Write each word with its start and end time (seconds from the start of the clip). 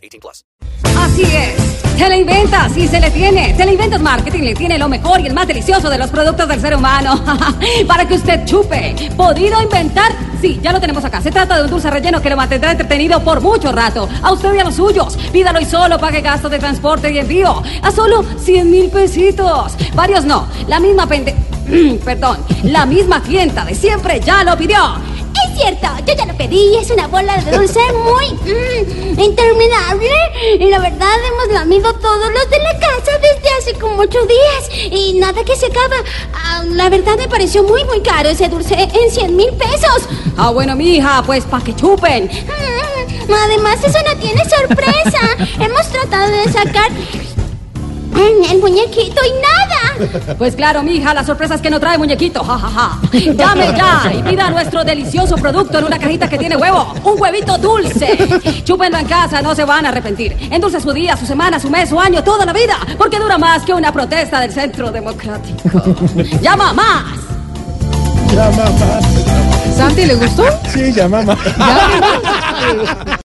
18 0.00 0.20
plus. 0.20 0.44
Así 0.98 1.22
es. 1.22 1.80
Teleinventas 1.96 2.72
sí 2.72 2.88
se 2.88 2.98
le 2.98 3.10
tiene. 3.10 3.52
Teleinventas 3.54 4.00
Marketing 4.00 4.42
le 4.42 4.54
tiene 4.54 4.78
lo 4.78 4.88
mejor 4.88 5.20
y 5.20 5.26
el 5.26 5.34
más 5.34 5.46
delicioso 5.46 5.90
de 5.90 5.98
los 5.98 6.08
productos 6.10 6.48
del 6.48 6.60
ser 6.60 6.74
humano. 6.74 7.22
Para 7.86 8.08
que 8.08 8.14
usted 8.14 8.44
chupe. 8.46 8.94
¿Podido 9.16 9.60
inventar? 9.60 10.12
Sí, 10.40 10.58
ya 10.62 10.72
lo 10.72 10.80
tenemos 10.80 11.04
acá. 11.04 11.20
Se 11.20 11.30
trata 11.30 11.56
de 11.58 11.64
un 11.64 11.70
dulce 11.70 11.90
relleno 11.90 12.22
que 12.22 12.30
lo 12.30 12.36
mantendrá 12.36 12.70
entretenido 12.70 13.22
por 13.22 13.42
mucho 13.42 13.70
rato. 13.70 14.08
A 14.22 14.32
usted 14.32 14.54
y 14.54 14.58
a 14.58 14.64
los 14.64 14.76
suyos. 14.76 15.16
Pídalo 15.30 15.60
y 15.60 15.66
solo 15.66 15.98
pague 15.98 16.22
gastos 16.22 16.50
de 16.50 16.58
transporte 16.58 17.12
y 17.12 17.18
envío. 17.18 17.62
A 17.82 17.90
solo 17.90 18.24
100 18.38 18.70
mil 18.70 18.88
pesitos. 18.88 19.74
Varios 19.94 20.24
no. 20.24 20.48
La 20.68 20.80
misma 20.80 21.06
pende... 21.06 21.34
La 22.64 22.84
misma 22.84 23.22
clienta 23.22 23.64
de 23.64 23.74
siempre 23.74 24.20
ya 24.20 24.42
lo 24.42 24.56
pidió. 24.56 25.09
Cierto, 25.60 25.88
yo 26.06 26.14
ya 26.14 26.24
lo 26.24 26.34
pedí. 26.38 26.74
Es 26.76 26.90
una 26.90 27.06
bola 27.06 27.36
de 27.36 27.52
dulce 27.54 27.80
muy 27.92 28.32
mm, 28.32 29.20
interminable. 29.20 30.08
Y 30.58 30.70
la 30.70 30.78
verdad, 30.78 31.12
hemos 31.28 31.52
lamido 31.52 31.92
todos 31.96 32.32
los 32.32 32.48
de 32.48 32.58
la 32.60 32.78
casa 32.78 33.12
desde 33.20 33.50
hace 33.58 33.74
como 33.74 34.00
ocho 34.00 34.20
días. 34.24 34.90
Y 34.90 35.18
nada 35.18 35.44
que 35.44 35.54
se 35.54 35.66
acaba. 35.66 35.96
Ah, 36.32 36.64
la 36.66 36.88
verdad, 36.88 37.18
me 37.18 37.28
pareció 37.28 37.62
muy, 37.62 37.84
muy 37.84 38.00
caro 38.00 38.30
ese 38.30 38.48
dulce 38.48 38.74
en 38.74 39.10
100 39.10 39.36
mil 39.36 39.52
pesos. 39.52 40.08
Ah, 40.38 40.48
bueno, 40.50 40.74
mija, 40.76 41.22
pues 41.26 41.44
pa' 41.44 41.60
que 41.60 41.76
chupen. 41.76 42.24
Mm, 42.24 43.32
además, 43.32 43.84
eso 43.84 43.98
no 44.06 44.16
tiene 44.18 44.42
sorpresa. 44.48 45.20
Hemos 45.60 45.86
tratado 45.88 46.30
de 46.30 46.50
sacar 46.50 46.90
el 48.50 48.58
muñequito 48.58 49.20
y 49.24 49.32
nada. 49.42 49.79
Pues 50.38 50.54
claro, 50.56 50.82
mija, 50.82 51.12
la 51.14 51.24
sorpresa 51.24 51.54
es 51.54 51.60
que 51.60 51.70
no 51.70 51.78
trae 51.80 51.98
muñequito. 51.98 52.42
Ja, 52.44 52.58
ja, 52.58 52.68
ja. 52.68 52.98
Llame 53.12 53.66
ya 53.76 54.12
y 54.14 54.22
pida 54.22 54.50
nuestro 54.50 54.84
delicioso 54.84 55.36
producto 55.36 55.78
en 55.78 55.84
una 55.84 55.98
cajita 55.98 56.28
que 56.28 56.38
tiene 56.38 56.56
huevo. 56.56 56.94
Un 57.04 57.20
huevito 57.20 57.58
dulce. 57.58 58.16
Chúpenlo 58.64 58.98
en 58.98 59.06
casa, 59.06 59.42
no 59.42 59.54
se 59.54 59.64
van 59.64 59.86
a 59.86 59.90
arrepentir. 59.90 60.36
Endulce 60.50 60.80
su 60.80 60.92
día, 60.92 61.16
su 61.16 61.26
semana, 61.26 61.58
su 61.58 61.70
mes, 61.70 61.88
su 61.88 61.98
año, 61.98 62.22
toda 62.22 62.44
la 62.44 62.52
vida. 62.52 62.76
Porque 62.98 63.18
dura 63.18 63.38
más 63.38 63.62
que 63.62 63.72
una 63.74 63.92
protesta 63.92 64.40
del 64.40 64.52
Centro 64.52 64.90
Democrático. 64.90 65.82
¡Llama 66.40 66.72
más! 66.72 67.04
Llama 68.32 68.64
más. 68.70 69.76
¿Santi 69.76 70.06
le 70.06 70.14
gustó? 70.14 70.44
Sí, 70.72 70.92
llama 70.92 71.22
más. 71.22 71.38
¿Ya? 71.44 73.04